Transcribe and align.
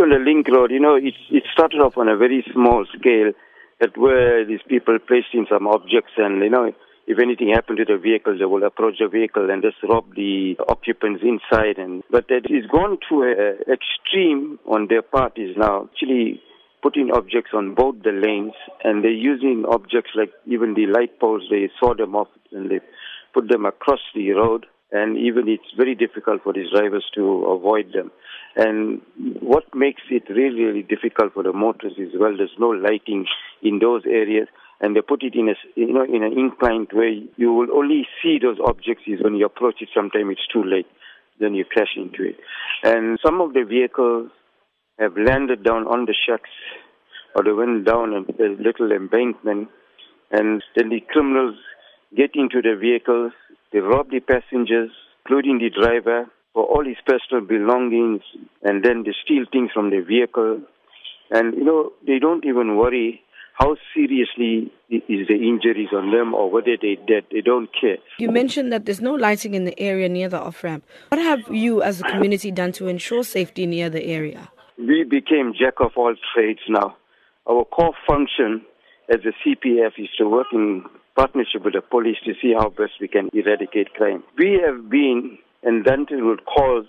On 0.00 0.10
the 0.10 0.18
link 0.18 0.48
road, 0.48 0.72
you 0.72 0.80
know, 0.80 0.96
it, 0.96 1.14
it 1.30 1.44
started 1.52 1.80
off 1.80 1.96
on 1.96 2.08
a 2.08 2.16
very 2.16 2.44
small 2.52 2.84
scale 2.98 3.32
that 3.80 3.96
where 3.96 4.44
these 4.44 4.60
people 4.68 4.98
placed 4.98 5.32
in 5.32 5.46
some 5.48 5.66
objects 5.68 6.12
and, 6.16 6.42
you 6.42 6.50
know, 6.50 6.72
if 7.06 7.18
anything 7.18 7.50
happened 7.54 7.78
to 7.78 7.84
the 7.84 7.98
vehicle, 7.98 8.36
they 8.38 8.44
will 8.44 8.64
approach 8.64 8.96
the 8.98 9.08
vehicle 9.08 9.50
and 9.50 9.62
just 9.62 9.76
rob 9.88 10.14
the 10.16 10.56
occupants 10.68 11.22
inside. 11.22 11.78
And 11.78 12.02
but 12.10 12.28
that 12.28 12.46
is 12.50 12.66
gone 12.70 12.98
to 13.08 13.22
an 13.22 13.72
extreme 13.72 14.58
on 14.66 14.88
their 14.88 15.02
part 15.02 15.38
is 15.38 15.56
now 15.56 15.88
actually 15.92 16.40
putting 16.82 17.10
objects 17.12 17.50
on 17.54 17.74
both 17.74 17.96
the 18.02 18.12
lanes, 18.12 18.54
and 18.82 19.04
they're 19.04 19.10
using 19.10 19.64
objects 19.68 20.10
like 20.14 20.32
even 20.46 20.74
the 20.74 20.86
light 20.86 21.20
poles. 21.20 21.44
They 21.50 21.70
saw 21.78 21.94
them 21.94 22.16
off 22.16 22.28
and 22.52 22.70
they 22.70 22.80
put 23.32 23.48
them 23.48 23.64
across 23.64 24.00
the 24.14 24.30
road, 24.32 24.66
and 24.94 25.18
even 25.18 25.48
it's 25.48 25.74
very 25.76 25.96
difficult 25.96 26.42
for 26.44 26.52
these 26.52 26.70
drivers 26.72 27.04
to 27.16 27.44
avoid 27.46 27.92
them. 27.92 28.12
And 28.54 29.00
what 29.42 29.64
makes 29.74 30.02
it 30.08 30.22
really, 30.30 30.62
really 30.62 30.82
difficult 30.82 31.34
for 31.34 31.42
the 31.42 31.52
motorists 31.52 31.98
is 31.98 32.12
well, 32.18 32.36
there's 32.36 32.56
no 32.60 32.68
lighting 32.68 33.26
in 33.60 33.80
those 33.80 34.02
areas 34.06 34.46
and 34.80 34.94
they 34.94 35.00
put 35.00 35.24
it 35.24 35.34
in 35.34 35.48
a 35.48 35.54
you 35.74 35.92
know 35.92 36.04
in 36.04 36.22
an 36.22 36.38
inclined 36.38 36.90
way. 36.92 37.24
You 37.36 37.52
will 37.52 37.76
only 37.76 38.06
see 38.22 38.38
those 38.40 38.58
objects 38.64 39.02
is 39.08 39.20
when 39.20 39.34
you 39.34 39.46
approach 39.46 39.82
it. 39.82 39.88
Sometimes 39.92 40.30
it's 40.38 40.46
too 40.52 40.62
late, 40.62 40.86
then 41.40 41.54
you 41.54 41.64
crash 41.64 41.96
into 41.96 42.22
it. 42.22 42.36
And 42.84 43.18
some 43.24 43.40
of 43.40 43.52
the 43.52 43.64
vehicles 43.64 44.30
have 45.00 45.16
landed 45.16 45.64
down 45.64 45.88
on 45.88 46.04
the 46.06 46.14
shacks 46.14 46.54
or 47.34 47.42
they 47.42 47.50
went 47.50 47.84
down 47.84 48.14
a, 48.14 48.44
a 48.44 48.48
little 48.62 48.92
embankment 48.92 49.68
and 50.30 50.62
then 50.76 50.88
the 50.88 51.00
criminals 51.10 51.56
get 52.16 52.30
into 52.34 52.62
the 52.62 52.76
vehicles, 52.80 53.32
they 53.74 53.80
robbed 53.80 54.12
the 54.12 54.20
passengers, 54.20 54.92
including 55.26 55.58
the 55.58 55.68
driver, 55.68 56.30
for 56.52 56.62
all 56.64 56.84
his 56.84 56.96
personal 57.04 57.44
belongings, 57.44 58.22
and 58.62 58.84
then 58.84 59.02
they 59.02 59.12
steal 59.24 59.46
things 59.50 59.72
from 59.74 59.90
the 59.90 60.00
vehicle. 60.00 60.62
And, 61.32 61.54
you 61.54 61.64
know, 61.64 61.90
they 62.06 62.20
don't 62.20 62.46
even 62.46 62.76
worry 62.76 63.20
how 63.54 63.74
seriously 63.92 64.72
is 64.88 65.26
the 65.28 65.34
injuries 65.34 65.88
on 65.92 66.12
them 66.12 66.34
or 66.34 66.50
whether 66.50 66.76
they're 66.80 66.94
dead. 66.94 67.26
They 67.32 67.40
don't 67.40 67.68
care. 67.80 67.96
You 68.18 68.30
mentioned 68.30 68.72
that 68.72 68.84
there's 68.84 69.00
no 69.00 69.14
lighting 69.14 69.54
in 69.54 69.64
the 69.64 69.78
area 69.78 70.08
near 70.08 70.28
the 70.28 70.40
off 70.40 70.62
ramp. 70.62 70.84
What 71.08 71.20
have 71.20 71.40
you 71.50 71.82
as 71.82 72.00
a 72.00 72.04
community 72.04 72.52
done 72.52 72.70
to 72.72 72.86
ensure 72.86 73.24
safety 73.24 73.66
near 73.66 73.90
the 73.90 74.04
area? 74.04 74.50
We 74.78 75.02
became 75.02 75.52
jack 75.58 75.74
of 75.80 75.92
all 75.96 76.14
trades 76.32 76.60
now. 76.68 76.96
Our 77.48 77.64
core 77.64 77.94
function 78.06 78.62
as 79.08 79.20
a 79.24 79.32
CPF 79.42 79.98
is 79.98 80.08
to 80.18 80.28
work 80.28 80.46
in 80.52 80.84
partnership 81.16 81.64
with 81.64 81.74
the 81.74 81.80
police 81.80 82.16
to 82.24 82.32
see 82.40 82.52
how 82.58 82.68
best 82.68 82.92
we 83.00 83.08
can 83.08 83.28
eradicate 83.32 83.94
crime. 83.94 84.22
We 84.38 84.60
have 84.64 84.90
been 84.90 85.38
inundated 85.62 86.22
with 86.22 86.40
calls 86.44 86.86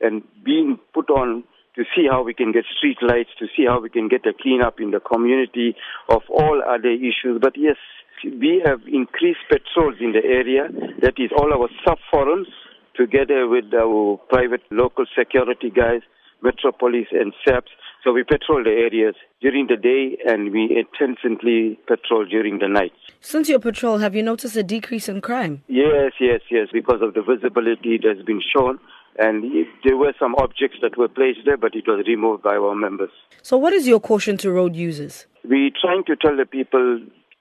and 0.00 0.22
being 0.44 0.78
put 0.92 1.10
on 1.10 1.44
to 1.76 1.84
see 1.94 2.06
how 2.10 2.22
we 2.22 2.34
can 2.34 2.52
get 2.52 2.64
street 2.76 2.98
lights, 3.00 3.30
to 3.38 3.46
see 3.56 3.64
how 3.66 3.80
we 3.80 3.90
can 3.90 4.08
get 4.08 4.26
a 4.26 4.32
cleanup 4.32 4.80
in 4.80 4.90
the 4.90 5.00
community 5.00 5.76
of 6.08 6.22
all 6.28 6.60
other 6.66 6.90
issues. 6.90 7.38
But 7.40 7.54
yes, 7.56 7.76
we 8.24 8.60
have 8.64 8.80
increased 8.86 9.40
patrols 9.48 9.96
in 10.00 10.12
the 10.12 10.24
area. 10.24 10.68
That 11.00 11.14
is 11.18 11.30
all 11.36 11.52
our 11.52 11.68
sub 11.86 11.98
forums 12.10 12.48
together 12.96 13.48
with 13.48 13.72
our 13.72 14.18
private 14.28 14.62
local 14.70 15.06
security 15.16 15.70
guys, 15.70 16.02
Metro 16.42 16.72
Police 16.72 17.08
and 17.12 17.32
SAPS. 17.46 17.70
So 18.02 18.12
we 18.12 18.24
patrol 18.24 18.64
the 18.64 18.70
areas 18.70 19.14
during 19.42 19.66
the 19.66 19.76
day 19.76 20.16
and 20.26 20.52
we 20.52 20.74
intensively 20.74 21.78
patrol 21.86 22.24
during 22.24 22.58
the 22.58 22.68
night. 22.68 22.92
Since 23.20 23.50
your 23.50 23.58
patrol, 23.58 23.98
have 23.98 24.14
you 24.14 24.22
noticed 24.22 24.56
a 24.56 24.62
decrease 24.62 25.08
in 25.08 25.20
crime? 25.20 25.62
Yes, 25.68 26.12
yes, 26.18 26.40
yes, 26.50 26.68
because 26.72 27.02
of 27.02 27.12
the 27.12 27.22
visibility 27.22 28.00
that's 28.02 28.24
been 28.24 28.40
shown. 28.40 28.78
And 29.18 29.66
there 29.84 29.98
were 29.98 30.14
some 30.18 30.34
objects 30.36 30.78
that 30.80 30.96
were 30.96 31.08
placed 31.08 31.40
there, 31.44 31.58
but 31.58 31.74
it 31.74 31.86
was 31.86 32.06
removed 32.06 32.42
by 32.42 32.56
our 32.56 32.74
members. 32.74 33.10
So, 33.42 33.58
what 33.58 33.74
is 33.74 33.86
your 33.86 34.00
caution 34.00 34.38
to 34.38 34.50
road 34.50 34.74
users? 34.74 35.26
We're 35.44 35.70
trying 35.78 36.04
to 36.04 36.16
tell 36.16 36.36
the 36.36 36.46
people 36.46 37.00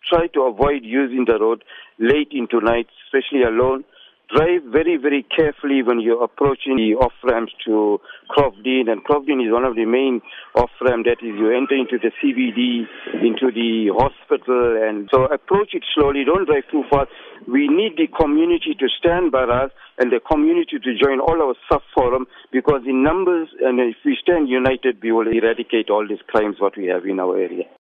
try 0.09 0.27
to 0.27 0.41
avoid 0.41 0.83
using 0.83 1.25
the 1.25 1.39
road 1.39 1.63
late 1.99 2.30
into 2.31 2.59
night, 2.59 2.87
especially 3.05 3.43
alone 3.43 3.86
drive 4.34 4.64
very, 4.72 4.98
very 4.98 5.26
carefully 5.36 5.82
when 5.82 6.00
you're 6.00 6.23
approaching 6.23 6.78
the 6.78 6.95
off 6.95 7.14
ramps 7.23 7.54
to 7.66 8.00
Croftdene. 8.30 8.90
And 8.90 9.04
Croftdene 9.04 9.45
is 9.45 9.52
one 9.52 9.66
of 9.66 9.76
the 9.76 9.86
main 9.86 10.22
off 10.56 10.70
ramps 10.82 11.10
that 11.10 11.26
is 11.26 11.34
you 11.38 11.50
enter 11.56 11.76
into 11.76 11.98
the 11.98 12.12
CBD, 12.22 12.86
into 13.22 13.52
the 13.52 13.90
hospital. 13.94 14.78
And 14.82 15.10
so 15.12 15.26
approach 15.26 15.73
it 15.73 15.84
slowly. 15.95 16.23
Don't 16.26 16.45
drive 16.45 16.70
too 16.72 16.84
fast. 16.90 17.10
We 17.48 17.67
need 17.67 17.98
the 17.98 18.08
community 18.08 18.76
to 18.78 18.88
stand 19.00 19.32
by 19.32 19.44
us 19.44 19.72
and 19.98 20.12
the 20.12 20.20
community 20.20 20.78
to 20.82 20.92
join 20.98 21.20
all 21.20 21.42
our 21.42 21.56
sub 21.72 21.82
forum 21.94 22.28
because 22.52 22.82
in 22.86 23.04
numbers 23.04 23.50
and 23.61 23.80
if 23.80 23.98
we 24.06 24.17
stand 24.22 24.50
united, 24.50 25.02
we 25.02 25.11
will 25.11 25.28
eradicate 25.28 25.90
all 25.90 26.08
these 26.08 26.22
crimes 26.28 26.58
what 26.60 26.78
we 26.78 26.88
have 26.88 27.06
in 27.06 27.20
our 27.20 27.38
area. 27.38 27.70